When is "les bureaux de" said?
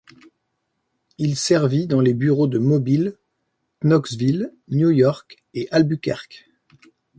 2.01-2.57